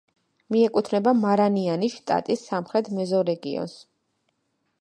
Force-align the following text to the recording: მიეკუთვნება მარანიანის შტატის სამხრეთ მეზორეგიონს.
მიეკუთვნება 0.53 1.13
მარანიანის 1.25 1.99
შტატის 1.99 2.47
სამხრეთ 2.53 2.93
მეზორეგიონს. 3.01 3.81